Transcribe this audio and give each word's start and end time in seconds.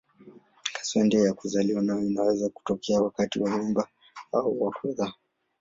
Kaswende 0.75 1.17
ya 1.21 1.33
kuzaliwa 1.33 1.81
nayo 1.81 2.01
inaweza 2.05 2.49
kutokea 2.49 3.01
wakati 3.01 3.39
wa 3.39 3.57
mimba 3.57 3.87
au 4.31 4.61
wa 4.63 4.71
kuzaa. 4.71 5.13